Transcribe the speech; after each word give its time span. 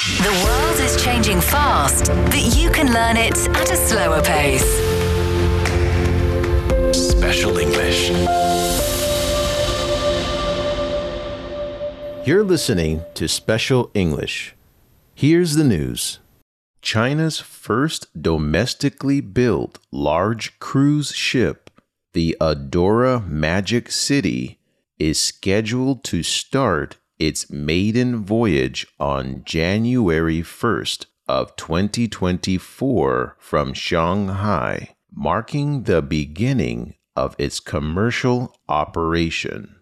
The 0.00 0.42
world 0.46 0.80
is 0.80 1.04
changing 1.04 1.42
fast, 1.42 2.06
but 2.06 2.56
you 2.56 2.70
can 2.70 2.94
learn 2.94 3.18
it 3.18 3.36
at 3.50 3.70
a 3.70 3.76
slower 3.76 4.22
pace. 4.22 4.64
Special 6.96 7.58
English. 7.58 8.08
You're 12.26 12.44
listening 12.44 13.02
to 13.12 13.28
Special 13.28 13.90
English. 13.92 14.54
Here's 15.14 15.56
the 15.56 15.64
news 15.64 16.20
China's 16.80 17.38
first 17.38 18.06
domestically 18.18 19.20
built 19.20 19.80
large 19.92 20.58
cruise 20.60 21.14
ship, 21.14 21.70
the 22.14 22.38
Adora 22.40 23.28
Magic 23.28 23.90
City, 23.90 24.60
is 24.98 25.20
scheduled 25.20 26.04
to 26.04 26.22
start 26.22 26.96
its 27.20 27.48
maiden 27.50 28.24
voyage 28.24 28.86
on 28.98 29.42
January 29.44 30.40
1st 30.40 31.04
of 31.28 31.54
2024 31.54 33.36
from 33.38 33.74
Shanghai, 33.74 34.96
marking 35.14 35.84
the 35.84 36.02
beginning 36.02 36.94
of 37.14 37.36
its 37.38 37.60
commercial 37.60 38.56
operation. 38.68 39.76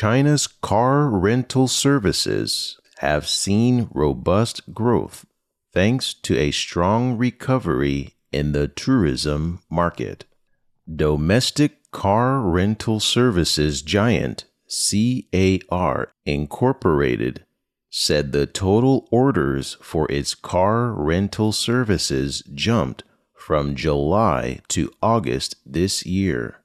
China's 0.00 0.46
car 0.46 1.08
rental 1.10 1.66
services 1.66 2.78
have 2.98 3.28
seen 3.28 3.88
robust 3.92 4.72
growth 4.72 5.26
thanks 5.74 6.14
to 6.14 6.38
a 6.38 6.52
strong 6.52 7.18
recovery 7.18 8.14
in 8.30 8.52
the 8.52 8.68
tourism 8.68 9.60
market. 9.68 10.24
Domestic 10.88 11.90
car 11.90 12.38
rental 12.42 13.00
services 13.00 13.82
giant 13.82 14.44
CAR 15.68 16.12
Incorporated 16.24 17.44
said 17.90 18.30
the 18.30 18.46
total 18.46 19.08
orders 19.10 19.78
for 19.82 20.08
its 20.12 20.36
car 20.36 20.92
rental 20.92 21.50
services 21.50 22.44
jumped 22.54 23.02
from 23.34 23.74
July 23.74 24.60
to 24.68 24.92
August 25.02 25.56
this 25.66 26.06
year, 26.06 26.60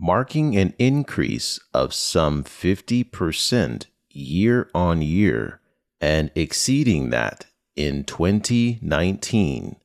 marking 0.00 0.56
an 0.56 0.72
increase 0.78 1.60
of 1.74 1.92
some 1.92 2.42
50% 2.42 3.84
year 4.10 4.70
on 4.74 5.02
year 5.02 5.60
and 6.00 6.30
exceeding 6.34 7.10
that 7.10 7.44
in 7.76 8.02
2019. 8.04 9.76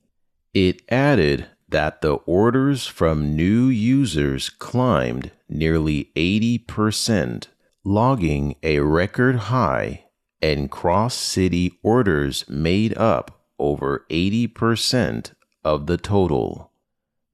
It 0.53 0.81
added 0.89 1.47
that 1.67 2.01
the 2.01 2.13
orders 2.13 2.87
from 2.87 3.35
new 3.35 3.67
users 3.67 4.49
climbed 4.49 5.31
nearly 5.49 6.11
80%, 6.15 7.47
logging 7.83 8.55
a 8.63 8.79
record 8.79 9.35
high, 9.35 10.05
and 10.41 10.71
cross 10.71 11.13
city 11.13 11.73
orders 11.83 12.45
made 12.47 12.97
up 12.97 13.41
over 13.59 14.05
80% 14.09 15.33
of 15.65 15.87
the 15.87 15.97
total. 15.97 16.71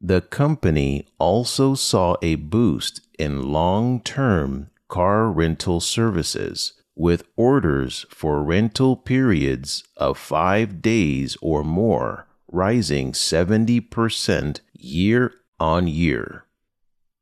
The 0.03 0.21
company 0.21 1.05
also 1.19 1.75
saw 1.75 2.15
a 2.23 2.33
boost 2.33 3.01
in 3.19 3.51
long 3.51 4.01
term 4.01 4.71
car 4.87 5.31
rental 5.31 5.79
services, 5.79 6.73
with 6.95 7.21
orders 7.35 8.07
for 8.09 8.43
rental 8.43 8.95
periods 8.95 9.83
of 9.97 10.17
five 10.17 10.81
days 10.81 11.37
or 11.39 11.63
more 11.63 12.25
rising 12.51 13.11
70% 13.11 14.61
year 14.73 15.33
on 15.59 15.85
year. 15.87 16.45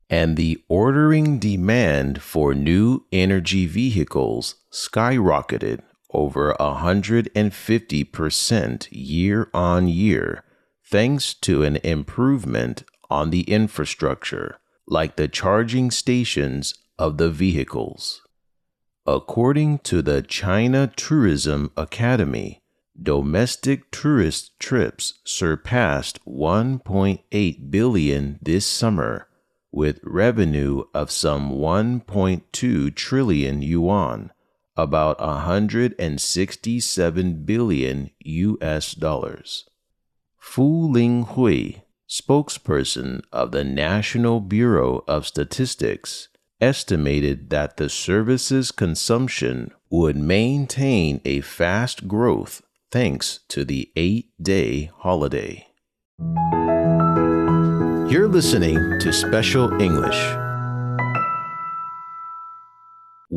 And 0.09 0.37
the 0.37 0.63
ordering 0.69 1.37
demand 1.37 2.21
for 2.21 2.55
new 2.55 3.03
energy 3.11 3.65
vehicles 3.65 4.55
skyrocketed 4.71 5.81
over 6.11 6.55
150% 6.59 8.87
year 8.89 9.49
on 9.53 9.89
year 9.89 10.45
thanks 10.89 11.33
to 11.35 11.63
an 11.63 11.77
improvement 11.77 12.83
on 13.11 13.29
the 13.29 13.41
infrastructure, 13.41 14.59
like 14.87 15.15
the 15.15 15.27
charging 15.27 15.91
stations 15.91 16.73
of 16.97 17.17
the 17.17 17.29
vehicles. 17.29 18.23
According 19.05 19.77
to 19.79 20.01
the 20.01 20.23
China 20.23 20.91
Tourism 20.95 21.71
Academy, 21.77 22.63
domestic 23.01 23.89
tourist 23.91 24.59
trips 24.59 25.19
surpassed 25.23 26.19
1.8 26.25 27.71
billion 27.71 28.39
this 28.41 28.65
summer, 28.65 29.27
with 29.71 29.99
revenue 30.03 30.83
of 30.95 31.11
some 31.11 31.51
1.2 31.51 32.95
trillion 32.95 33.61
yuan, 33.61 34.31
about 34.75 35.21
167 35.21 37.45
billion 37.45 38.09
US 38.19 38.95
dollars. 38.95 39.69
Fu 40.39 40.87
Linghui, 40.87 41.81
spokesperson 42.09 43.21
of 43.31 43.51
the 43.51 43.63
National 43.63 44.39
Bureau 44.39 45.03
of 45.07 45.27
Statistics, 45.27 46.29
estimated 46.61 47.49
that 47.49 47.77
the 47.77 47.89
service's 47.89 48.71
consumption 48.71 49.71
would 49.89 50.15
maintain 50.15 51.21
a 51.23 51.41
fast 51.41 52.07
growth 52.07 52.61
thanks 52.91 53.41
to 53.49 53.63
the 53.63 53.91
eight 53.95 54.31
day 54.41 54.89
holiday. 54.97 55.67
You're 58.11 58.27
listening 58.27 58.99
to 58.99 59.13
Special 59.13 59.79
English. 59.79 60.48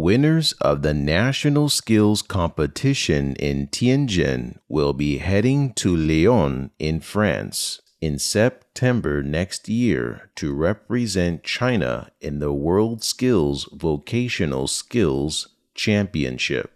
Winners 0.03 0.51
of 0.55 0.83
the 0.83 0.95
National 0.95 1.69
Skills 1.69 2.23
Competition 2.23 3.37
in 3.37 3.69
Tianjin 3.69 4.59
will 4.69 4.93
be 4.93 5.19
heading 5.19 5.73
to 5.75 5.97
Lyon 5.97 6.73
in 6.81 6.99
France 6.99 7.81
in 8.01 8.19
September 8.19 9.23
next 9.23 9.69
year 9.69 10.29
to 10.35 10.53
represent 10.53 11.45
China 11.45 12.11
in 12.21 12.41
the 12.41 12.53
World 12.53 13.05
Skills 13.05 13.69
Vocational 13.73 14.67
Skills 14.67 15.51
Championship. 15.77 16.73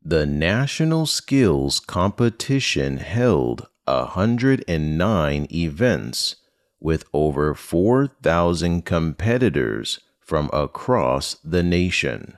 The 0.00 0.24
National 0.24 1.06
Skills 1.06 1.80
Competition 1.80 2.98
held 2.98 3.66
109 3.86 5.48
events 5.52 6.36
with 6.78 7.04
over 7.12 7.52
4,000 7.52 8.82
competitors 8.82 9.98
from 10.20 10.48
across 10.52 11.34
the 11.42 11.64
nation. 11.64 12.36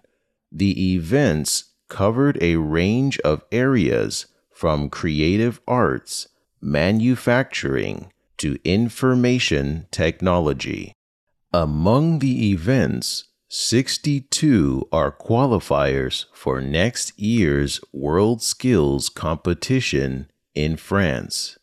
The 0.55 0.95
events 0.95 1.65
covered 1.89 2.37
a 2.43 2.57
range 2.57 3.19
of 3.21 3.43
areas 3.51 4.27
from 4.53 4.91
creative 4.91 5.61
arts, 5.67 6.29
manufacturing, 6.61 8.13
to 8.37 8.59
information 8.65 9.87
technology. 9.91 10.93
Among 11.55 12.19
the 12.19 12.51
events, 12.51 13.25
62 13.49 14.89
are 14.93 15.13
qualifiers 15.13 16.27
for 16.35 16.61
next 16.61 17.19
year's 17.19 17.81
World 17.93 18.43
Skills 18.43 19.09
Competition 19.09 20.31
in 20.55 20.77
France. 20.77 21.59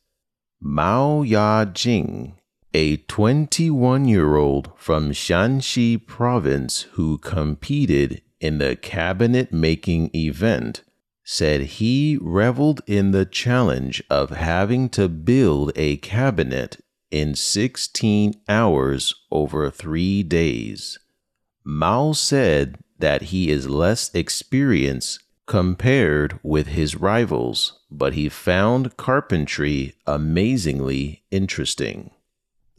Mao 0.60 1.22
Ya-jing, 1.22 2.36
a 2.74 2.98
21 2.98 4.08
year 4.08 4.36
old 4.36 4.72
from 4.76 5.12
Shanxi 5.12 5.98
province 5.98 6.82
who 6.94 7.18
competed 7.18 8.22
in 8.40 8.58
the 8.58 8.76
cabinet 8.76 9.52
making 9.52 10.10
event, 10.16 10.84
said 11.24 11.62
he 11.62 12.18
reveled 12.22 12.82
in 12.88 13.12
the 13.12 13.26
challenge 13.26 14.02
of 14.10 14.32
having 14.32 14.90
to 14.90 15.08
build 15.08 15.72
a 15.76 15.98
cabinet 15.98 16.84
in 17.12 17.36
16 17.36 18.34
hours 18.48 19.14
over 19.32 19.70
three 19.70 20.24
days. 20.24 20.98
Mao 21.64 22.14
said 22.14 22.78
that 23.00 23.24
he 23.24 23.50
is 23.50 23.70
less 23.70 24.14
experienced 24.14 25.20
compared 25.46 26.40
with 26.44 26.68
his 26.68 26.96
rivals, 26.96 27.80
but 27.90 28.14
he 28.14 28.30
found 28.30 28.96
carpentry 28.98 29.96
amazingly 30.06 31.24
interesting. 31.32 32.12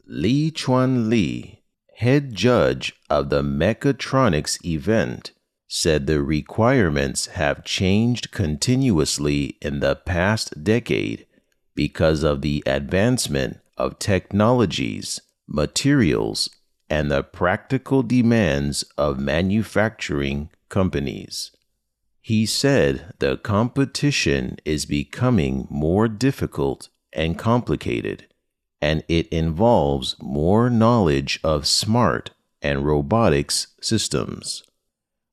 Li 0.05 0.51
Chuan 0.51 1.09
Li, 1.09 1.63
head 1.95 2.33
judge 2.33 2.93
of 3.09 3.29
the 3.29 3.41
Mechatronics 3.41 4.63
event, 4.65 5.31
said 5.73 6.05
the 6.05 6.21
requirements 6.21 7.27
have 7.27 7.63
changed 7.63 8.29
continuously 8.29 9.55
in 9.61 9.79
the 9.79 9.95
past 9.95 10.65
decade 10.65 11.25
because 11.73 12.23
of 12.23 12.41
the 12.41 12.61
advancement 12.65 13.57
of 13.77 13.97
technologies, 13.97 15.21
materials, 15.47 16.49
and 16.89 17.09
the 17.09 17.23
practical 17.23 18.03
demands 18.03 18.83
of 18.97 19.17
manufacturing 19.17 20.49
companies. 20.67 21.51
He 22.19 22.45
said 22.45 23.13
the 23.19 23.37
competition 23.37 24.57
is 24.65 24.85
becoming 24.85 25.69
more 25.69 26.09
difficult 26.09 26.89
and 27.13 27.39
complicated, 27.39 28.25
and 28.81 29.05
it 29.07 29.29
involves 29.29 30.17
more 30.21 30.69
knowledge 30.69 31.39
of 31.45 31.65
smart 31.65 32.31
and 32.61 32.85
robotics 32.85 33.67
systems. 33.79 34.63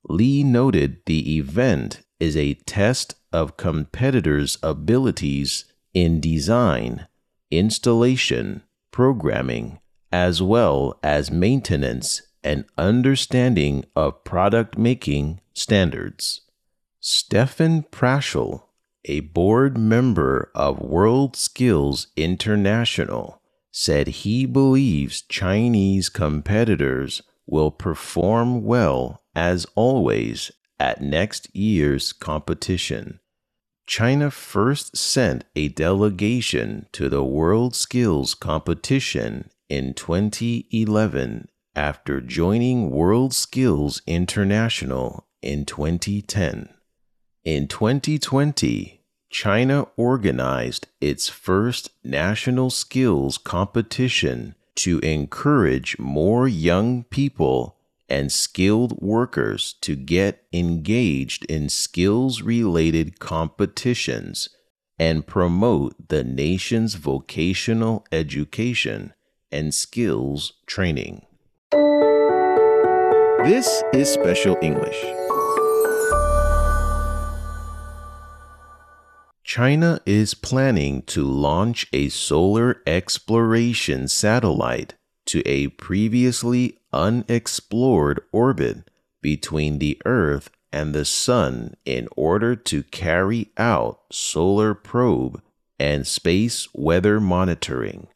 Li 0.05 0.43
noted 0.43 1.00
the 1.06 1.37
event 1.37 2.03
is 2.21 2.37
a 2.37 2.55
test 2.67 3.15
of 3.33 3.56
competitors' 3.56 4.59
abilities 4.62 5.65
in 5.95 6.21
design, 6.21 7.06
installation, 7.50 8.62
programming, 8.91 9.79
as 10.12 10.41
well 10.43 10.99
as 11.03 11.31
maintenance 11.31 12.23
and 12.43 12.65
understanding 12.77 13.85
of 13.95 14.25
product 14.25 14.79
making 14.79 15.41
standards. 15.53 16.43
Stefan 17.00 17.83
Praschl, 17.85 18.62
a 19.05 19.21
board 19.21 19.77
member 19.77 20.50
of 20.55 20.81
World 20.81 21.37
Skills 21.37 22.09
International, 22.17 23.41
said 23.71 24.09
he 24.09 24.47
believes 24.47 25.23
Chinese 25.23 26.09
competitors 26.09 27.23
will 27.47 27.71
perform 27.71 28.65
well 28.65 29.23
as 29.38 29.64
always 29.76 30.50
at 30.81 31.00
next 31.00 31.49
year's 31.55 32.12
competition. 32.12 33.20
China 33.87 34.32
first 34.32 34.96
sent 34.96 35.44
a 35.55 35.69
delegation 35.69 36.87
to 36.90 37.08
the 37.08 37.23
World 37.23 37.76
Skills 37.76 38.35
Competition 38.35 39.49
in 39.69 39.94
2011 39.94 41.49
after 41.76 42.20
joining 42.20 42.90
World 42.90 43.32
Skills 43.32 44.02
International 44.08 45.29
in 45.40 45.64
2010. 45.64 46.70
In 47.44 47.69
2020, 47.69 49.05
China 49.31 49.87
organized 49.96 50.88
its 51.00 51.29
first 51.29 51.90
national 52.02 52.70
skills 52.70 53.38
competition 53.38 54.56
to 54.75 54.99
encourage 54.99 55.96
more 55.96 56.49
young 56.49 57.05
people 57.05 57.78
and 58.09 58.33
skilled 58.33 59.01
workers 59.01 59.75
to 59.83 59.95
get 59.95 60.45
engaged 60.53 61.45
in 61.47 61.69
skills 61.69 62.43
related 62.43 63.19
competitions 63.19 64.49
and 64.99 65.27
promote 65.27 66.09
the 66.09 66.25
nation's 66.25 66.95
vocational 66.95 68.05
education 68.11 69.13
and 69.53 69.73
skills 69.73 70.55
training. 70.67 71.25
This 73.45 73.83
is 73.93 74.09
Special 74.09 74.57
English. 74.61 75.05
China 79.45 79.99
is 80.05 80.35
planning 80.35 81.01
to 81.03 81.25
launch 81.25 81.87
a 81.93 82.11
solar 82.11 82.83
exploration 82.87 84.07
satellite 84.07 84.95
to 85.29 85.47
a 85.47 85.69
previously 85.69 86.79
unexplored 86.93 88.21
orbit 88.33 88.91
between 89.21 89.79
the 89.79 90.01
Earth 90.07 90.51
and 90.73 90.95
the 90.95 91.05
Sun 91.05 91.75
in 91.85 92.09
order 92.17 92.57
to 92.57 92.83
carry 92.85 93.51
out 93.59 94.01
solar 94.11 94.75
probe 94.75 95.43
and 95.79 96.07
space 96.07 96.67
weather 96.73 97.21
monitoring. 97.21 98.09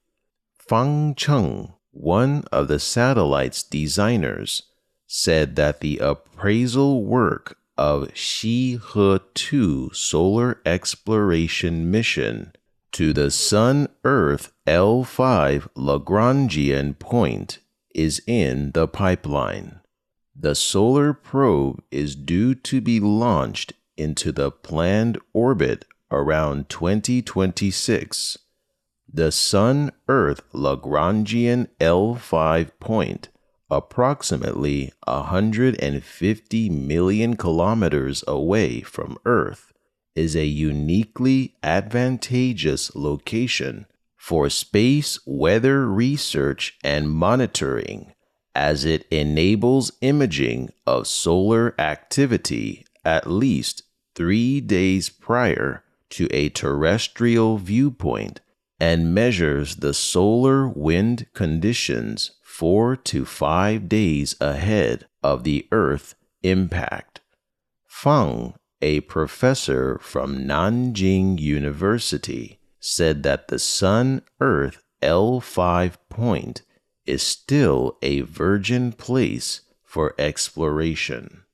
Fang 0.58 1.14
Cheng, 1.14 1.74
one 1.90 2.44
of 2.50 2.68
the 2.68 2.78
satellite's 2.78 3.62
designers, 3.62 4.62
said 5.06 5.56
that 5.56 5.80
the 5.80 5.98
appraisal 5.98 7.04
work 7.04 7.58
of 7.76 8.08
Xihe 8.14 9.20
2 9.34 9.90
solar 9.92 10.60
exploration 10.64 11.90
mission 11.90 12.52
to 12.92 13.12
the 13.12 13.30
Sun 13.30 13.88
Earth 14.04 14.52
L5 14.66 15.68
Lagrangian 15.74 16.98
point 16.98 17.58
is 17.94 18.22
in 18.26 18.72
the 18.72 18.86
pipeline. 18.86 19.80
The 20.38 20.54
solar 20.54 21.12
probe 21.12 21.82
is 21.90 22.14
due 22.14 22.54
to 22.54 22.80
be 22.80 23.00
launched 23.00 23.72
into 23.96 24.32
the 24.32 24.50
planned 24.50 25.18
orbit 25.32 25.84
around 26.10 26.68
2026. 26.68 28.38
The 29.12 29.32
Sun 29.32 29.92
Earth 30.08 30.42
Lagrangian 30.52 31.68
L5 31.80 32.70
point 32.78 33.28
approximately 33.70 34.92
150 35.06 36.68
million 36.68 37.36
kilometers 37.36 38.22
away 38.28 38.82
from 38.82 39.16
Earth, 39.24 39.71
is 40.14 40.36
a 40.36 40.46
uniquely 40.46 41.54
advantageous 41.62 42.94
location 42.94 43.86
for 44.16 44.48
space 44.48 45.18
weather 45.26 45.88
research 45.88 46.78
and 46.84 47.10
monitoring 47.10 48.12
as 48.54 48.84
it 48.84 49.06
enables 49.10 49.92
imaging 50.00 50.70
of 50.86 51.06
solar 51.06 51.74
activity 51.80 52.84
at 53.04 53.26
least 53.26 53.82
three 54.14 54.60
days 54.60 55.08
prior 55.08 55.82
to 56.10 56.28
a 56.30 56.48
terrestrial 56.50 57.56
viewpoint 57.58 58.40
and 58.78 59.14
measures 59.14 59.76
the 59.76 59.94
solar 59.94 60.68
wind 60.68 61.26
conditions 61.34 62.32
four 62.42 62.94
to 62.96 63.24
five 63.24 63.88
days 63.88 64.34
ahead 64.40 65.06
of 65.22 65.44
the 65.44 65.66
Earth 65.72 66.14
impact. 66.42 67.20
Fang, 67.86 68.54
a 68.82 69.00
professor 69.00 69.98
from 70.02 70.44
Nanjing 70.44 71.40
University, 71.40 72.58
said 72.80 73.22
that 73.22 73.48
the 73.48 73.58
Sun 73.58 74.22
Earth 74.40 74.82
L5 75.00 75.96
point 76.08 76.62
is 77.06 77.22
still 77.22 77.96
a 78.02 78.20
virgin 78.20 78.92
place 78.92 79.62
for 79.82 80.14
exploration. 80.18 81.44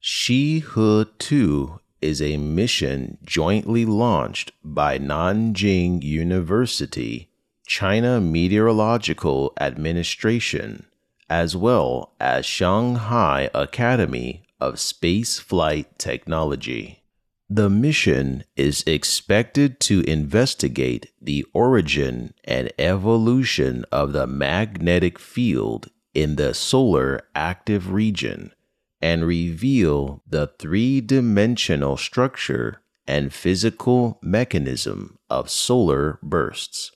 He 0.00 0.60
2 0.60 1.80
is 2.00 2.20
a 2.20 2.36
mission 2.36 3.18
jointly 3.24 3.84
launched 3.84 4.52
by 4.64 4.98
Nanjing 4.98 6.02
University 6.02 7.28
China 7.66 8.20
Meteorological 8.20 9.52
Administration, 9.60 10.86
as 11.30 11.56
well 11.56 12.12
as 12.20 12.44
Shanghai 12.44 13.48
Academy 13.54 14.42
of 14.62 14.78
space 14.78 15.40
flight 15.40 15.98
Technology. 15.98 17.02
The 17.50 17.68
mission 17.68 18.44
is 18.56 18.84
expected 18.86 19.80
to 19.80 20.02
investigate 20.02 21.10
the 21.20 21.44
origin 21.52 22.32
and 22.44 22.72
evolution 22.78 23.84
of 23.90 24.12
the 24.12 24.28
magnetic 24.28 25.18
field 25.18 25.90
in 26.14 26.36
the 26.36 26.54
solar 26.54 27.22
active 27.34 27.92
region 27.92 28.52
and 29.00 29.26
reveal 29.26 30.22
the 30.26 30.46
three 30.60 31.00
dimensional 31.00 31.96
structure 31.96 32.80
and 33.06 33.34
physical 33.34 34.20
mechanism 34.22 35.18
of 35.28 35.50
solar 35.50 36.20
bursts. 36.22 36.92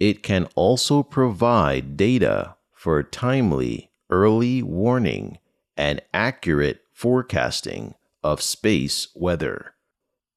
It 0.00 0.22
can 0.22 0.48
also 0.54 1.02
provide 1.02 1.98
data 1.98 2.56
for 2.72 3.02
timely 3.02 3.90
early 4.08 4.62
warning 4.62 5.38
and 5.76 6.00
accurate 6.12 6.80
forecasting 6.94 7.94
of 8.22 8.40
space 8.40 9.08
weather. 9.14 9.74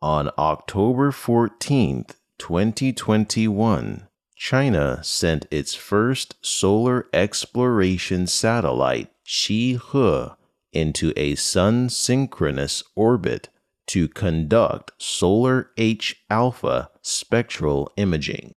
On 0.01 0.29
October 0.37 1.11
14th, 1.11 2.15
2021, 2.37 4.07
China 4.35 5.03
sent 5.03 5.47
its 5.49 5.73
first 5.73 6.35
solar 6.41 7.07
exploration 7.13 8.27
satellite, 8.27 9.09
Xihe, 9.25 10.35
into 10.73 11.13
a 11.15 11.35
sun 11.35 11.89
synchronous 11.89 12.83
orbit 12.95 13.49
to 13.87 14.07
conduct 14.07 14.91
solar 14.97 15.71
H 15.77 16.21
alpha 16.29 16.89
spectral 17.01 17.91
imaging. 17.97 18.53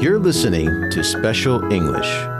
You're 0.00 0.18
listening 0.18 0.90
to 0.90 1.04
Special 1.04 1.70
English. 1.70 2.37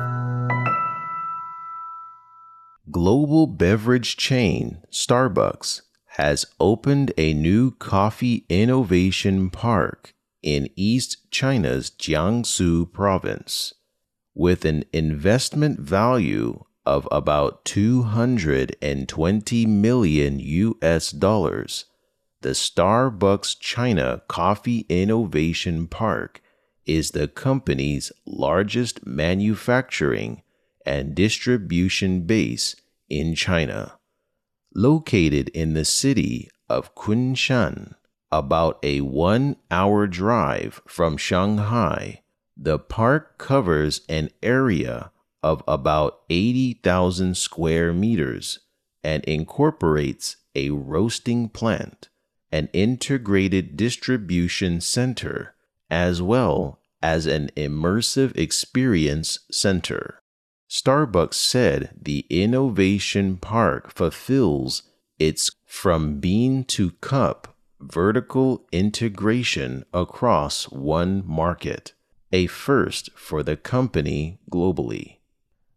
Global 2.90 3.46
beverage 3.46 4.16
chain 4.16 4.78
Starbucks 4.90 5.82
has 6.16 6.46
opened 6.58 7.12
a 7.18 7.34
new 7.34 7.72
coffee 7.72 8.46
innovation 8.48 9.50
park 9.50 10.14
in 10.42 10.70
East 10.74 11.30
China's 11.30 11.90
Jiangsu 11.90 12.90
province. 12.90 13.74
With 14.34 14.64
an 14.64 14.84
investment 14.92 15.80
value 15.80 16.64
of 16.86 17.06
about 17.12 17.66
220 17.66 19.66
million 19.66 20.38
US 20.38 21.10
dollars, 21.10 21.84
the 22.40 22.50
Starbucks 22.50 23.58
China 23.60 24.22
Coffee 24.28 24.86
Innovation 24.88 25.88
Park 25.88 26.40
is 26.86 27.10
the 27.10 27.28
company's 27.28 28.12
largest 28.24 29.04
manufacturing 29.04 30.42
and 30.84 31.14
distribution 31.14 32.22
base 32.22 32.76
in 33.08 33.34
China 33.34 33.98
located 34.74 35.48
in 35.50 35.74
the 35.74 35.84
city 35.84 36.48
of 36.68 36.94
Kunshan, 36.94 37.94
about 38.30 38.78
a 38.82 39.00
one 39.00 39.56
hour 39.70 40.06
drive 40.06 40.80
from 40.86 41.16
Shanghai. 41.16 42.22
The 42.56 42.78
park 42.78 43.38
covers 43.38 44.02
an 44.08 44.30
area 44.42 45.10
of 45.42 45.62
about 45.66 46.20
80,000 46.28 47.36
square 47.36 47.92
meters 47.92 48.60
and 49.02 49.24
incorporates 49.24 50.36
a 50.54 50.70
roasting 50.70 51.48
plant, 51.48 52.08
an 52.52 52.68
integrated 52.72 53.76
distribution 53.76 54.80
center, 54.80 55.54
as 55.88 56.20
well 56.20 56.80
as 57.00 57.26
an 57.26 57.50
immersive 57.56 58.36
experience 58.36 59.40
center. 59.50 60.20
Starbucks 60.68 61.34
said 61.34 61.90
the 62.00 62.26
Innovation 62.28 63.38
Park 63.38 63.90
fulfills 63.90 64.82
its 65.18 65.50
from 65.64 66.20
bean 66.20 66.64
to 66.64 66.90
cup 67.00 67.56
vertical 67.80 68.66
integration 68.72 69.84
across 69.94 70.64
one 70.64 71.22
market, 71.26 71.94
a 72.32 72.46
first 72.46 73.10
for 73.14 73.42
the 73.42 73.56
company 73.56 74.38
globally. 74.50 75.16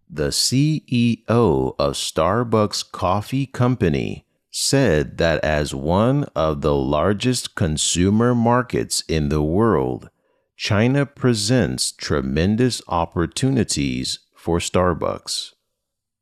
The 0.09 0.29
CEO 0.29 1.75
of 1.79 1.93
Starbucks 1.93 2.91
Coffee 2.91 3.45
Company 3.45 4.25
said 4.49 5.17
that 5.17 5.41
as 5.43 5.73
one 5.73 6.25
of 6.35 6.59
the 6.59 6.75
largest 6.75 7.55
consumer 7.55 8.35
markets 8.35 9.03
in 9.07 9.29
the 9.29 9.41
world, 9.41 10.09
China 10.57 11.05
presents 11.05 11.93
tremendous 11.93 12.81
opportunities 12.89 14.19
for 14.41 14.57
Starbucks. 14.57 15.53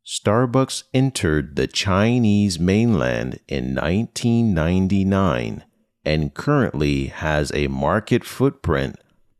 Starbucks 0.05 0.83
entered 0.93 1.55
the 1.55 1.67
Chinese 1.67 2.59
mainland 2.59 3.39
in 3.47 3.73
1999 3.75 5.63
and 6.03 6.33
currently 6.33 7.05
has 7.05 7.49
a 7.53 7.67
market 7.67 8.25
footprint 8.25 8.97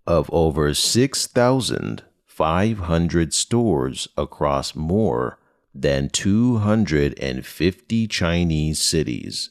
of 0.07 0.29
over 0.31 0.74
6,500 0.74 3.33
stores 3.33 4.07
across 4.15 4.74
more 4.75 5.39
than 5.75 6.09
250 6.09 8.07
Chinese 8.07 8.79
cities. 8.79 9.50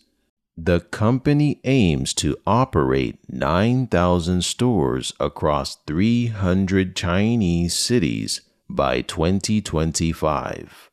The 0.57 0.81
company 0.81 1.61
aims 1.65 2.15
to 2.15 2.39
operate 2.47 3.19
9,000 3.29 4.43
stores 4.43 5.13
across 5.21 5.77
300 5.87 6.97
Chinese 6.97 7.75
cities 7.75 8.41
by 8.69 9.01
2025. 9.03 10.91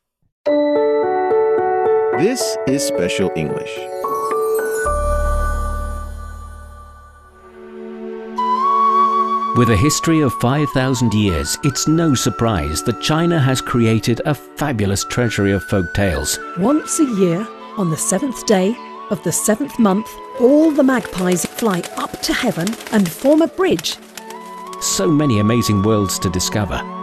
This 2.18 2.56
is 2.66 2.82
Special 2.82 3.30
English. 3.36 3.76
With 9.56 9.70
a 9.70 9.76
history 9.76 10.20
of 10.20 10.32
5,000 10.34 11.14
years, 11.14 11.58
it's 11.64 11.86
no 11.86 12.14
surprise 12.14 12.82
that 12.84 13.00
China 13.00 13.38
has 13.38 13.60
created 13.60 14.20
a 14.24 14.34
fabulous 14.34 15.04
treasury 15.04 15.52
of 15.52 15.64
folk 15.64 15.92
tales. 15.94 16.38
Once 16.58 17.00
a 17.00 17.04
year, 17.04 17.46
on 17.76 17.90
the 17.90 17.96
seventh 17.96 18.46
day 18.46 18.74
of 19.10 19.22
the 19.22 19.32
seventh 19.32 19.78
month, 19.78 20.08
all 20.40 20.70
the 20.70 20.82
magpies 20.82 21.44
fly 21.44 21.82
up 21.96 22.20
to 22.22 22.32
heaven 22.32 22.68
and 22.92 23.10
form 23.10 23.42
a 23.42 23.46
bridge. 23.46 23.96
So 24.80 25.10
many 25.10 25.40
amazing 25.40 25.82
worlds 25.82 26.18
to 26.20 26.30
discover. 26.30 26.95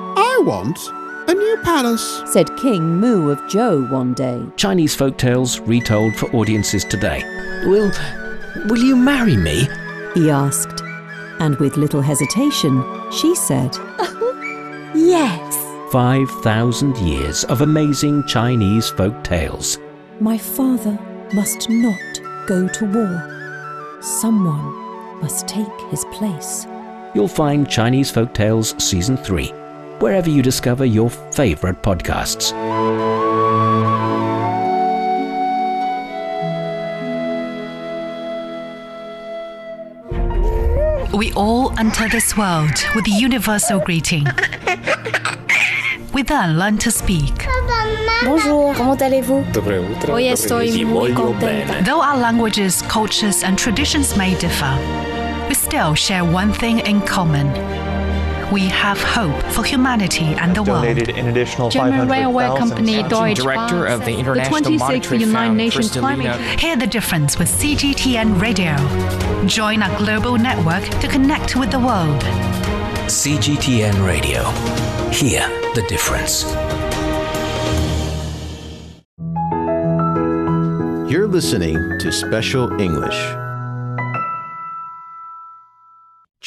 I 0.43 0.45
want 0.45 0.89
a 1.29 1.33
new 1.33 1.57
palace, 1.63 2.21
said 2.25 2.53
King 2.57 2.99
Mu 2.99 3.29
of 3.29 3.39
Zhou 3.43 3.89
one 3.89 4.13
day. 4.13 4.43
Chinese 4.57 4.93
folk 4.93 5.17
tales 5.17 5.61
retold 5.61 6.13
for 6.17 6.29
audiences 6.35 6.83
today. 6.83 7.23
Will, 7.65 7.89
will 8.67 8.83
you 8.83 8.97
marry 8.97 9.37
me? 9.37 9.69
He 10.13 10.29
asked. 10.29 10.81
And 11.39 11.55
with 11.59 11.77
little 11.77 12.01
hesitation, 12.01 12.83
she 13.09 13.33
said, 13.35 13.73
Yes. 14.93 15.55
5,000 15.93 16.97
years 16.97 17.45
of 17.45 17.61
amazing 17.61 18.27
Chinese 18.27 18.89
folk 18.89 19.23
tales. 19.23 19.79
My 20.19 20.37
father 20.37 20.99
must 21.33 21.69
not 21.69 22.19
go 22.47 22.67
to 22.67 22.85
war. 22.85 24.01
Someone 24.01 25.21
must 25.21 25.47
take 25.47 25.79
his 25.89 26.03
place. 26.11 26.67
You'll 27.15 27.29
find 27.29 27.69
Chinese 27.69 28.11
Folk 28.11 28.33
Tales 28.33 28.75
Season 28.83 29.15
3 29.15 29.62
wherever 29.99 30.29
you 30.29 30.41
discover 30.41 30.85
your 30.85 31.09
favorite 31.09 31.81
podcasts. 31.81 32.53
We 41.13 41.31
all 41.33 41.77
enter 41.79 42.09
this 42.09 42.35
world 42.35 42.83
with 42.95 43.07
a 43.07 43.11
universal 43.11 43.79
greeting. 43.79 44.25
We 46.13 46.23
then 46.23 46.57
learn 46.59 46.77
to 46.79 46.91
speak. 46.91 47.47
Bonjour, 48.25 48.73
comment 48.75 49.01
allez-vous? 49.01 49.43
Hoy 50.07 50.27
estoy 50.27 50.85
muy 50.85 51.11
contenta. 51.13 51.83
Though 51.83 52.01
our 52.01 52.17
languages, 52.17 52.81
cultures, 52.83 53.43
and 53.43 53.57
traditions 53.57 54.15
may 54.15 54.33
differ, 54.35 54.77
we 55.49 55.55
still 55.55 55.93
share 55.93 56.23
one 56.23 56.53
thing 56.53 56.79
in 56.79 57.01
common. 57.01 57.47
We 58.53 58.67
have 58.67 59.01
hope 59.01 59.41
for 59.51 59.63
humanity 59.63 60.25
and 60.25 60.55
the 60.55 60.61
world. 60.61 60.83
donated 60.83 61.09
an 61.09 61.27
additional 61.27 61.71
German 61.71 62.07
railway 62.07 62.45
company. 62.55 63.01
Deutsche 63.01 63.39
Director 63.39 63.87
of 63.87 64.01
the 64.05 64.11
Bahn, 64.11 64.19
International 64.19 64.61
the 64.61 64.69
26th 64.69 64.79
Monetary 64.79 65.19
United 65.21 65.53
Nations 65.55 65.91
Climate 65.91 66.59
Hear 66.59 66.75
the 66.75 66.85
difference 66.85 67.39
with 67.39 67.47
CGTN 67.47 68.39
Radio. 68.39 68.75
Join 69.47 69.81
our 69.81 69.97
global 69.97 70.37
network 70.37 70.83
to 71.01 71.07
connect 71.07 71.55
with 71.55 71.71
the 71.71 71.79
world. 71.79 72.21
CGTN 73.09 74.05
Radio. 74.05 74.43
Hear 75.09 75.49
the 75.73 75.83
difference. 75.89 76.43
You're 81.11 81.27
listening 81.27 81.75
to 81.97 82.11
Special 82.11 82.79
English. 82.79 83.42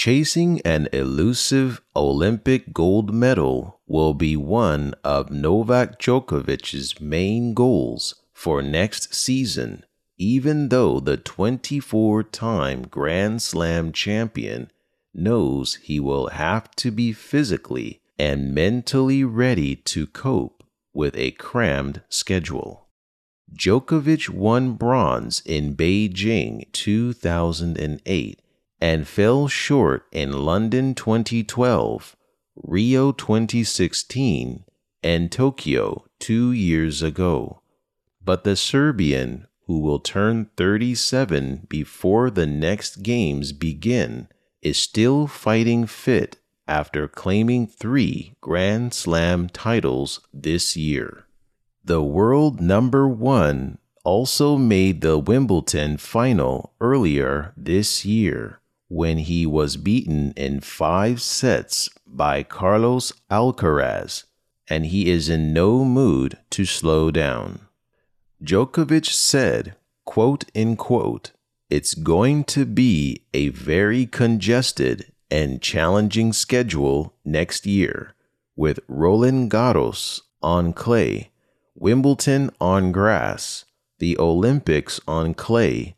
Chasing 0.06 0.60
an 0.60 0.86
elusive 0.92 1.82
Olympic 1.96 2.72
gold 2.72 3.12
medal 3.12 3.80
will 3.88 4.14
be 4.14 4.36
one 4.36 4.94
of 5.02 5.32
Novak 5.32 5.98
Djokovic's 5.98 7.00
main 7.00 7.54
goals 7.54 8.14
for 8.32 8.62
next 8.62 9.12
season 9.12 9.84
even 10.16 10.68
though 10.68 11.00
the 11.00 11.16
24 11.16 12.22
time 12.22 12.82
Grand 12.82 13.42
Slam 13.42 13.90
champion 13.90 14.70
knows 15.12 15.74
he 15.82 15.98
will 15.98 16.28
have 16.28 16.70
to 16.76 16.92
be 16.92 17.12
physically 17.12 18.00
and 18.16 18.54
mentally 18.54 19.24
ready 19.24 19.74
to 19.74 20.06
cope 20.06 20.62
with 20.94 21.16
a 21.16 21.32
crammed 21.32 22.00
schedule. 22.08 22.86
Djokovic 23.52 24.28
won 24.28 24.74
bronze 24.74 25.42
in 25.44 25.74
Beijing 25.74 26.70
2008 26.70 28.40
and 28.80 29.08
fell 29.08 29.48
short 29.48 30.04
in 30.12 30.32
London 30.44 30.94
2012, 30.94 32.16
Rio 32.56 33.12
2016, 33.12 34.64
and 35.02 35.32
Tokyo 35.32 36.04
two 36.18 36.52
years 36.52 37.02
ago. 37.02 37.62
But 38.22 38.44
the 38.44 38.56
Serbian, 38.56 39.46
who 39.66 39.80
will 39.80 39.98
turn 39.98 40.50
37 40.56 41.66
before 41.68 42.30
the 42.30 42.46
next 42.46 43.02
games 43.02 43.52
begin, 43.52 44.28
is 44.62 44.78
still 44.78 45.26
fighting 45.26 45.86
fit 45.86 46.38
after 46.68 47.06
claiming 47.06 47.66
three 47.66 48.34
Grand 48.40 48.92
Slam 48.92 49.48
titles 49.48 50.20
this 50.34 50.76
year. 50.76 51.26
The 51.84 52.02
world 52.02 52.60
number 52.60 53.08
one 53.08 53.78
also 54.04 54.56
made 54.56 55.00
the 55.00 55.18
Wimbledon 55.18 55.96
final 55.98 56.74
earlier 56.80 57.52
this 57.56 58.04
year 58.04 58.60
when 58.88 59.18
he 59.18 59.46
was 59.46 59.76
beaten 59.76 60.32
in 60.36 60.60
five 60.60 61.20
sets 61.20 61.88
by 62.06 62.42
Carlos 62.42 63.12
Alcaraz, 63.30 64.24
and 64.68 64.86
he 64.86 65.10
is 65.10 65.28
in 65.28 65.52
no 65.52 65.84
mood 65.84 66.38
to 66.50 66.64
slow 66.64 67.10
down. 67.10 67.60
Djokovic 68.42 69.06
said, 69.06 69.74
quote 70.04 70.44
it's 71.68 71.94
going 71.94 72.44
to 72.44 72.64
be 72.64 73.22
a 73.34 73.48
very 73.48 74.06
congested 74.06 75.10
and 75.30 75.60
challenging 75.60 76.32
schedule 76.32 77.12
next 77.24 77.66
year 77.66 78.14
with 78.54 78.78
Roland 78.86 79.50
Garros 79.50 80.20
on 80.42 80.72
clay, 80.72 81.30
Wimbledon 81.74 82.50
on 82.60 82.92
grass, 82.92 83.64
the 83.98 84.16
Olympics 84.18 85.00
on 85.08 85.34
clay, 85.34 85.95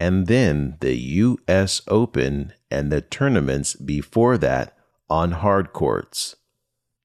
and 0.00 0.26
then 0.26 0.76
the 0.80 0.96
US 0.96 1.82
Open 1.88 2.52
and 2.70 2.92
the 2.92 3.00
tournaments 3.00 3.74
before 3.74 4.38
that 4.38 4.76
on 5.10 5.32
hard 5.32 5.72
courts. 5.72 6.36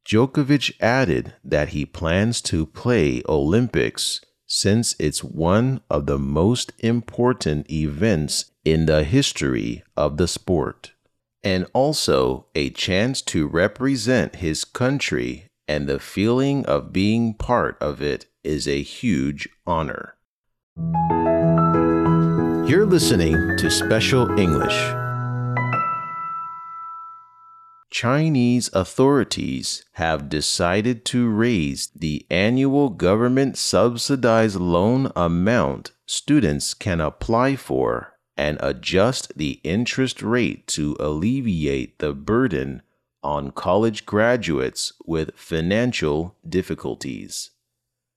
Djokovic 0.05 0.73
added 0.81 1.33
that 1.43 1.69
he 1.69 1.85
plans 1.85 2.41
to 2.41 2.65
play 2.65 3.23
Olympics 3.27 4.19
since 4.45 4.95
it's 4.99 5.23
one 5.23 5.81
of 5.89 6.05
the 6.05 6.19
most 6.19 6.73
important 6.79 7.69
events 7.71 8.51
in 8.65 8.85
the 8.85 9.03
history 9.03 9.83
of 9.97 10.17
the 10.17 10.27
sport, 10.27 10.91
and 11.43 11.65
also 11.73 12.45
a 12.53 12.69
chance 12.69 13.21
to 13.21 13.47
represent 13.47 14.35
his 14.35 14.63
country, 14.63 15.47
and 15.67 15.87
the 15.87 15.99
feeling 15.99 16.65
of 16.65 16.93
being 16.93 17.33
part 17.33 17.77
of 17.81 18.01
it 18.01 18.27
is 18.43 18.67
a 18.67 18.83
huge 18.83 19.49
honor. 19.65 20.15
You're 22.65 22.85
listening 22.85 23.57
to 23.57 23.69
Special 23.69 24.39
English. 24.39 24.73
Chinese 27.89 28.69
authorities 28.71 29.83
have 29.93 30.29
decided 30.29 31.03
to 31.05 31.29
raise 31.29 31.87
the 31.87 32.25
annual 32.31 32.89
government 32.89 33.57
subsidized 33.57 34.55
loan 34.55 35.11
amount 35.13 35.91
students 36.05 36.73
can 36.73 37.01
apply 37.01 37.57
for 37.57 38.13
and 38.37 38.57
adjust 38.61 39.37
the 39.37 39.59
interest 39.65 40.21
rate 40.21 40.65
to 40.67 40.95
alleviate 41.01 41.99
the 41.99 42.13
burden 42.13 42.81
on 43.21 43.51
college 43.51 44.05
graduates 44.05 44.93
with 45.05 45.35
financial 45.35 46.37
difficulties. 46.47 47.49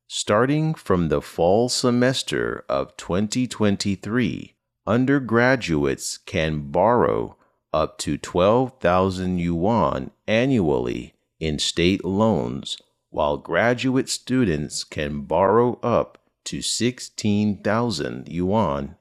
Starting 0.09 0.73
from 0.73 1.09
the 1.09 1.21
fall 1.21 1.69
semester 1.69 2.65
of 2.69 2.97
2023, 2.97 4.55
undergraduates 4.87 6.19
can 6.19 6.71
borrow 6.71 7.37
up 7.73 7.99
to 7.99 8.17
12,000 8.17 9.39
yuan 9.39 10.13
annually 10.29 11.13
in 11.41 11.59
state 11.59 12.05
loans, 12.05 12.79
while 13.11 13.37
graduate 13.37 14.09
students 14.09 14.85
can 14.85 15.23
borrow 15.23 15.75
up 15.83 16.19
to 16.45 16.63
16,000 16.63 18.29
yuan. 18.29 18.95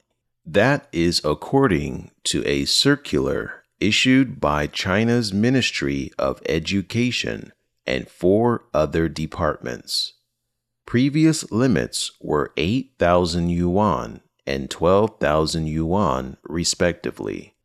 That 0.44 0.88
is 0.91 1.22
according 1.24 2.10
to 2.24 2.44
a 2.48 2.65
circular 2.65 3.63
issued 3.80 4.41
by 4.41 4.65
China's 4.65 5.32
Ministry 5.32 6.12
of 6.18 6.41
Education 6.50 7.54
and 7.86 8.10
four 8.10 8.63
other 8.74 9.08
departments. 9.08 10.14
Previous 10.86 11.52
limits 11.52 12.12
were 12.21 12.54
8,000 12.58 13.50
yuan 13.50 14.21
and 14.45 14.69
12,000 14.69 15.67
yuan, 15.67 16.38
respectively. 16.43 17.56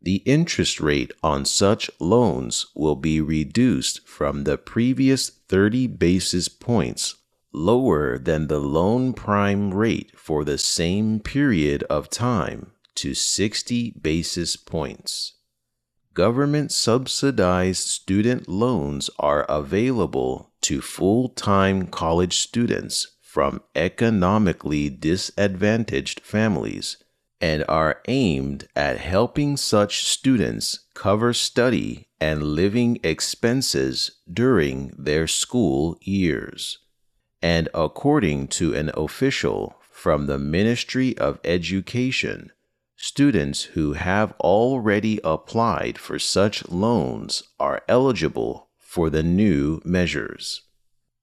The 0.00 0.16
interest 0.24 0.80
rate 0.80 1.12
on 1.22 1.44
such 1.44 1.90
loans 2.00 2.66
will 2.74 2.96
be 2.96 3.20
reduced 3.20 4.06
from 4.08 4.44
the 4.44 4.58
previous 4.58 5.28
30 5.28 5.86
basis 5.86 6.48
points 6.48 7.16
lower 7.52 8.18
than 8.18 8.48
the 8.48 8.58
loan 8.58 9.12
prime 9.12 9.72
rate 9.72 10.18
for 10.18 10.44
the 10.44 10.58
same 10.58 11.20
period 11.20 11.82
of 11.84 12.08
time 12.08 12.72
to 12.94 13.14
60 13.14 13.90
basis 14.00 14.56
points. 14.56 15.34
Government 16.14 16.72
subsidized 16.72 17.86
student 17.86 18.48
loans 18.48 19.10
are 19.18 19.44
available 19.44 20.51
to 20.62 20.80
full 20.80 21.28
time 21.30 21.86
college 21.86 22.38
students 22.38 23.16
from 23.20 23.62
economically 23.74 24.90
disadvantaged 24.90 26.20
families 26.20 26.96
and 27.40 27.64
are 27.68 28.00
aimed 28.06 28.68
at 28.76 28.98
helping 28.98 29.56
such 29.56 30.04
students 30.04 30.80
cover 30.94 31.32
study 31.32 32.06
and 32.20 32.42
living 32.42 33.00
expenses 33.02 34.12
during 34.32 34.94
their 34.96 35.26
school 35.26 35.98
years. 36.02 36.78
And 37.42 37.68
according 37.74 38.46
to 38.48 38.74
an 38.74 38.92
official 38.94 39.76
from 39.90 40.26
the 40.26 40.38
Ministry 40.38 41.18
of 41.18 41.40
Education, 41.42 42.52
students 42.96 43.62
who 43.62 43.94
have 43.94 44.32
already 44.38 45.18
applied 45.24 45.98
for 45.98 46.20
such 46.20 46.68
loans 46.68 47.42
are 47.58 47.82
eligible 47.88 48.68
for 48.92 49.08
the 49.08 49.22
new 49.22 49.80
measures. 49.86 50.64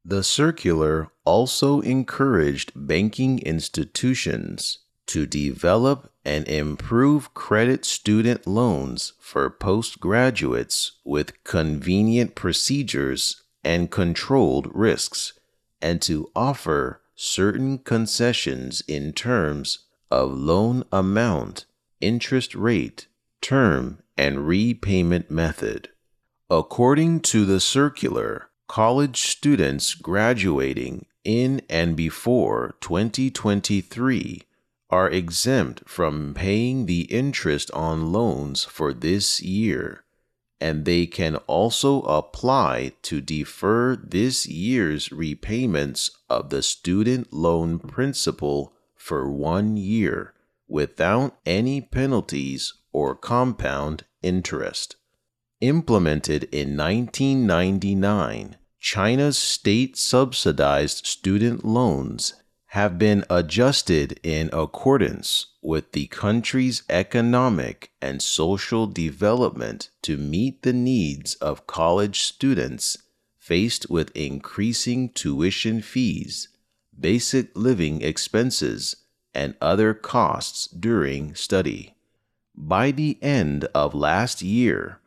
The 0.03 0.23
circular 0.23 1.09
also 1.23 1.81
encouraged 1.81 2.71
banking 2.73 3.37
institutions 3.43 4.79
to 5.05 5.27
develop 5.27 6.11
and 6.25 6.47
improve 6.47 7.35
credit 7.35 7.85
student 7.85 8.47
loans 8.47 9.13
for 9.19 9.51
postgraduates 9.51 10.93
with 11.05 11.43
convenient 11.43 12.33
procedures 12.33 13.43
and 13.63 13.91
controlled 13.91 14.71
risks, 14.73 15.33
and 15.79 16.01
to 16.01 16.31
offer 16.35 17.03
certain 17.13 17.77
concessions 17.77 18.81
in 18.87 19.13
terms 19.13 19.85
of 20.09 20.31
loan 20.31 20.85
amount, 20.91 21.65
interest 22.01 22.55
rate, 22.55 23.05
term, 23.41 24.01
and 24.17 24.47
repayment 24.47 25.29
method. 25.29 25.89
According 26.51 27.19
to 27.21 27.45
the 27.45 27.59
circular, 27.59 28.49
college 28.67 29.21
students 29.21 29.93
graduating 29.93 31.05
in 31.23 31.61
and 31.69 31.95
before 31.95 32.75
2023 32.81 34.41
are 34.89 35.11
exempt 35.11 35.87
from 35.87 36.33
paying 36.33 36.87
the 36.87 37.01
interest 37.01 37.69
on 37.69 38.11
loans 38.11 38.63
for 38.63 38.93
this 38.93 39.43
year, 39.43 40.03
and 40.59 40.85
they 40.85 41.05
can 41.05 41.35
also 41.45 42.01
apply 42.01 42.93
to 43.03 43.21
defer 43.21 43.95
this 43.95 44.47
year's 44.47 45.11
repayments 45.11 46.09
of 46.31 46.49
the 46.49 46.63
student 46.63 47.31
loan 47.31 47.77
principal 47.77 48.73
for 48.95 49.31
one 49.31 49.77
year 49.77 50.33
without 50.67 51.37
any 51.45 51.79
penalties 51.79 52.73
or 52.91 53.15
compound 53.15 54.03
interest. 54.23 54.95
Implemented 55.61 56.45
in 56.53 56.77
1999, 56.77 58.55
China's 58.79 59.37
state 59.37 59.97
subsidized 59.97 61.05
student 61.05 61.65
loans 61.65 62.33
have 62.67 62.97
been 62.97 63.25
adjusted 63.29 64.17
in 64.23 64.49
accordance 64.53 65.47
with 65.61 65.91
the 65.91 66.07
country's 66.07 66.83
economic 66.89 67.91
and 68.01 68.21
social 68.21 68.87
development 68.87 69.89
to 70.01 70.15
meet 70.15 70.61
the 70.61 70.71
needs 70.71 71.35
of 71.35 71.67
college 71.67 72.21
students 72.21 72.97
faced 73.37 73.89
with 73.89 74.15
increasing 74.15 75.09
tuition 75.09 75.81
fees, 75.81 76.47
basic 76.97 77.49
living 77.53 78.01
expenses, 78.01 78.95
and 79.33 79.55
other 79.59 79.93
costs 79.93 80.67
during 80.67 81.35
study. 81.35 81.95
By 82.55 82.91
the 82.91 83.17
end 83.21 83.65
of 83.75 83.93
last 83.93 84.41
year, 84.41 84.99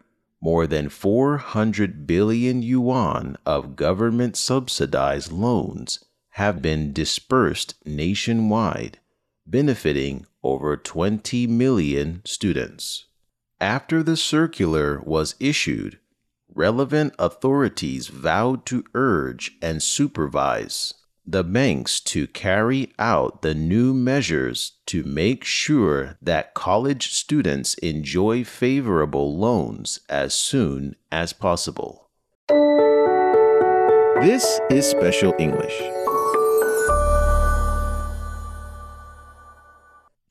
more 0.43 0.67
than 0.67 0.89
400 0.89 2.05
billion 2.07 2.63
yuan 2.63 3.39
of 3.47 3.77
government 3.77 4.37
subsidized 4.37 5.31
loans 5.31 6.05
have 6.31 6.61
been 6.61 6.93
dispersed 6.93 7.75
nationwide, 7.87 8.99
benefiting 9.47 10.27
over 10.43 10.77
20 10.77 11.47
million 11.47 12.21
students. 12.25 13.07
After 13.61 14.03
the 14.03 14.17
circular 14.17 15.01
was 15.05 15.37
issued, 15.39 16.01
relevant 16.53 17.15
authorities 17.21 18.09
vowed 18.09 18.67
to 18.67 18.85
urge 18.95 19.53
and 19.63 19.81
supervise 19.81 20.93
the 21.27 21.45
banks 21.45 22.01
to 22.01 22.27
carry 22.27 22.93
out 22.99 23.43
the 23.43 23.55
new 23.55 23.95
measures 23.95 24.73
to 24.87 25.05
make 25.05 25.45
sure 25.45 26.17
that 26.21 26.55
college 26.55 27.13
students 27.13 27.75
enjoy 27.75 28.43
favorable 28.43 29.37
loans 29.37 30.01
as 30.09 30.35
soon 30.35 30.97
as 31.11 31.33
possible. 31.33 32.11
This 34.21 34.61
is 34.71 34.87
Special 34.87 35.35
English. 35.39 35.81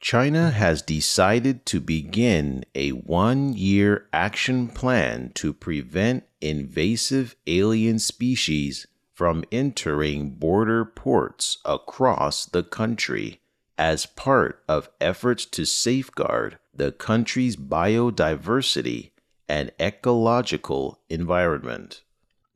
China 0.02 0.50
has 0.50 0.82
decided 0.82 1.66
to 1.68 1.80
begin 1.80 2.66
a 2.76 2.90
one 2.90 3.54
year 3.54 4.08
action 4.12 4.68
plan 4.68 5.32
to 5.36 5.54
prevent 5.54 6.26
invasive 6.42 7.36
alien 7.48 8.00
species 8.00 8.88
from 9.22 9.44
entering 9.52 10.32
border 10.32 10.84
ports 10.84 11.60
across 11.64 12.44
the 12.44 12.64
country 12.64 13.40
as 13.78 14.08
part 14.08 14.64
of 14.68 14.90
efforts 15.00 15.46
to 15.46 15.64
safeguard 15.64 16.58
the 16.74 16.92
country's 16.92 17.56
biodiversity 17.56 19.12
and 19.48 19.72
ecological 19.80 20.98
environment. 21.08 22.02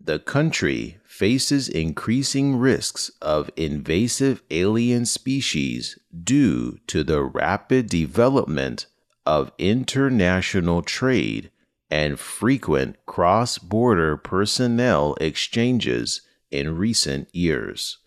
The 0.01 0.17
country 0.17 0.97
faces 1.03 1.69
increasing 1.69 2.55
risks 2.57 3.11
of 3.21 3.51
invasive 3.55 4.41
alien 4.49 5.05
species 5.05 5.99
due 6.23 6.79
to 6.87 7.03
the 7.03 7.21
rapid 7.21 7.89
development 7.89 8.87
of 9.23 9.51
international 9.59 10.81
trade 10.81 11.51
and 11.91 12.19
frequent 12.19 12.97
cross 13.05 13.59
border 13.59 14.17
personnel 14.17 15.15
exchanges 15.21 16.21
in 16.57 16.77
recent 16.77 17.27
years. 17.33 17.97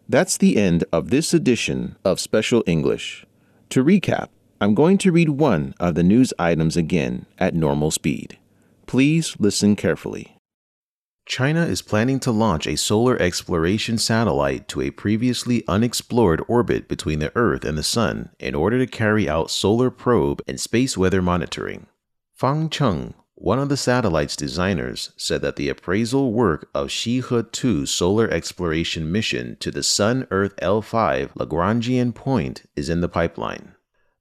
That's 0.08 0.36
the 0.36 0.56
end 0.56 0.84
of 0.92 1.10
this 1.10 1.34
edition 1.34 1.96
of 2.04 2.20
Special 2.20 2.62
English. 2.66 3.26
To 3.70 3.82
recap, 3.82 4.28
I'm 4.58 4.74
going 4.74 4.96
to 4.98 5.12
read 5.12 5.28
one 5.28 5.74
of 5.78 5.96
the 5.96 6.02
news 6.02 6.32
items 6.38 6.78
again 6.78 7.26
at 7.38 7.54
normal 7.54 7.90
speed. 7.90 8.38
Please 8.86 9.36
listen 9.38 9.76
carefully. 9.76 10.38
China 11.26 11.66
is 11.66 11.82
planning 11.82 12.18
to 12.20 12.30
launch 12.30 12.66
a 12.66 12.76
solar 12.76 13.20
exploration 13.20 13.98
satellite 13.98 14.66
to 14.68 14.80
a 14.80 14.90
previously 14.90 15.62
unexplored 15.68 16.42
orbit 16.48 16.88
between 16.88 17.18
the 17.18 17.36
Earth 17.36 17.66
and 17.66 17.76
the 17.76 17.82
Sun 17.82 18.30
in 18.38 18.54
order 18.54 18.78
to 18.78 18.86
carry 18.86 19.28
out 19.28 19.50
solar 19.50 19.90
probe 19.90 20.40
and 20.46 20.58
space 20.58 20.96
weather 20.96 21.20
monitoring. 21.20 21.86
Fang 22.32 22.70
Cheng, 22.70 23.12
one 23.34 23.58
of 23.58 23.68
the 23.68 23.76
satellite's 23.76 24.36
designers, 24.36 25.12
said 25.18 25.42
that 25.42 25.56
the 25.56 25.68
appraisal 25.68 26.32
work 26.32 26.70
of 26.74 26.88
Xihe 26.88 27.52
2 27.52 27.84
solar 27.84 28.30
exploration 28.30 29.12
mission 29.12 29.58
to 29.60 29.70
the 29.70 29.82
Sun 29.82 30.26
Earth 30.30 30.56
L5 30.62 31.34
Lagrangian 31.34 32.14
point 32.14 32.62
is 32.74 32.88
in 32.88 33.02
the 33.02 33.08
pipeline. 33.08 33.75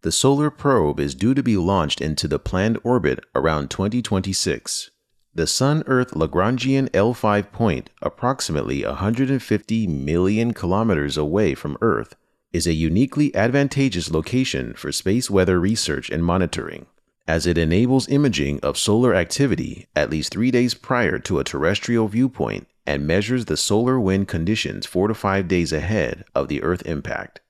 The 0.06 0.12
solar 0.12 0.52
probe 0.52 1.00
is 1.00 1.16
due 1.16 1.34
to 1.34 1.42
be 1.42 1.58
launched 1.58 2.00
into 2.00 2.28
the 2.28 2.38
planned 2.38 2.78
orbit 2.84 3.26
around 3.34 3.72
2026. 3.72 4.92
The 5.34 5.48
Sun 5.48 5.82
Earth 5.88 6.12
Lagrangian 6.12 6.92
L5 6.92 7.52
point, 7.52 7.90
approximately 8.04 8.86
150 8.86 9.88
million 9.88 10.54
kilometers 10.54 11.18
away 11.18 11.56
from 11.56 11.76
Earth, 11.82 12.16
is 12.54 12.68
a 12.68 12.74
uniquely 12.74 13.34
advantageous 13.34 14.12
location 14.12 14.76
for 14.76 14.92
space 14.92 15.32
weather 15.32 15.60
research 15.60 16.12
and 16.12 16.24
monitoring, 16.24 16.86
as 17.28 17.48
it 17.48 17.58
enables 17.58 18.08
imaging 18.08 18.60
of 18.60 18.78
solar 18.78 19.16
activity 19.16 19.88
at 19.96 20.12
least 20.12 20.32
three 20.32 20.52
days 20.52 20.76
prior 20.76 21.18
to 21.18 21.40
a 21.40 21.44
terrestrial 21.44 22.08
viewpoint 22.08 22.68
and 22.86 23.08
measures 23.08 23.46
the 23.46 23.58
solar 23.58 24.00
wind 24.00 24.28
conditions 24.28 24.86
four 24.86 25.08
to 25.08 25.16
five 25.16 25.48
days 25.48 25.74
ahead 25.74 26.26
of 26.36 26.48
the 26.48 26.62
Earth 26.62 26.84
impact. 26.86 27.42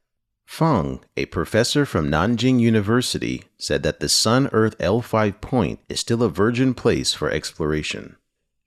Fang, 0.45 0.99
a 1.17 1.25
professor 1.25 1.85
from 1.85 2.09
Nanjing 2.09 2.59
University, 2.59 3.43
said 3.57 3.83
that 3.83 3.99
the 3.99 4.07
Sun 4.07 4.49
Earth 4.53 4.77
L5 4.77 5.41
point 5.41 5.79
is 5.89 5.99
still 5.99 6.23
a 6.23 6.29
virgin 6.29 6.73
place 6.73 7.13
for 7.13 7.29
exploration. 7.29 8.15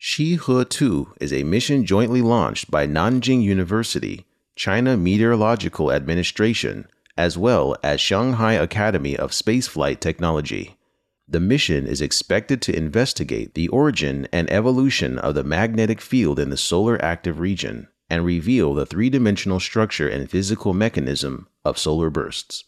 Xihe 0.01 0.69
2 0.69 1.15
is 1.21 1.33
a 1.33 1.45
mission 1.45 1.87
jointly 1.87 2.21
launched 2.21 2.71
by 2.71 2.87
Nanjing 2.87 3.43
University, 3.43 4.27
China 4.55 4.97
Meteorological 4.97 5.91
Administration, 5.91 6.89
as 7.17 7.39
well 7.39 7.75
as 7.83 8.01
Shanghai 8.01 8.53
Academy 8.53 9.17
of 9.17 9.31
Spaceflight 9.31 10.01
Technology. 10.01 10.77
The 11.27 11.41
mission 11.41 11.87
is 11.87 12.01
expected 12.01 12.63
to 12.63 12.77
investigate 12.77 13.55
the 13.55 13.69
origin 13.69 14.29
and 14.33 14.51
evolution 14.53 15.19
of 15.19 15.35
the 15.35 15.45
magnetic 15.45 16.01
field 16.01 16.39
in 16.39 16.51
the 16.51 16.57
solar 16.57 17.03
active 17.05 17.41
region 17.41 17.89
and 18.11 18.25
reveal 18.25 18.75
the 18.75 18.87
three 18.87 19.11
dimensional 19.11 19.61
structure 19.61 20.09
and 20.09 20.31
physical 20.31 20.73
mechanism 20.73 21.47
of 21.69 21.79
solar 21.79 22.11
bursts. 22.11 22.65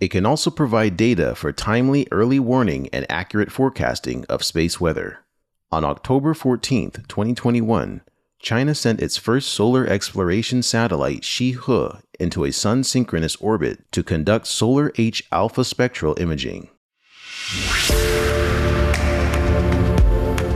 It 0.00 0.08
can 0.08 0.24
also 0.24 0.50
provide 0.50 0.96
data 0.96 1.34
for 1.34 1.52
timely 1.52 2.06
early 2.12 2.38
warning 2.38 2.88
and 2.92 3.04
accurate 3.10 3.50
forecasting 3.50 4.24
of 4.28 4.44
space 4.44 4.80
weather. 4.80 5.24
On 5.72 5.84
October 5.84 6.34
14, 6.34 6.92
2021, 7.08 8.02
China 8.40 8.74
sent 8.74 9.02
its 9.02 9.16
first 9.16 9.48
solar 9.48 9.84
exploration 9.86 10.62
satellite 10.62 11.22
Xihe 11.22 12.00
into 12.20 12.44
a 12.44 12.52
sun 12.52 12.84
synchronous 12.84 13.34
orbit 13.36 13.90
to 13.90 14.04
conduct 14.04 14.46
solar 14.46 14.92
H 14.96 15.24
alpha 15.32 15.64
spectral 15.64 16.16
imaging. 16.20 16.68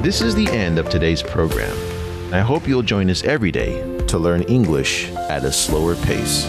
This 0.03 0.21
is 0.21 0.35
the 0.35 0.49
end 0.51 0.79
of 0.79 0.89
today's 0.89 1.23
program. 1.23 1.77
I 2.33 2.41
hope 2.41 2.69
you'll 2.69 2.83
join 2.83 3.11
us 3.11 3.25
every 3.25 3.51
day 3.51 3.83
to 4.07 4.19
learn 4.19 4.43
English 4.43 5.11
at 5.13 5.45
a 5.45 5.53
slower 5.53 5.97
pace. 5.97 6.49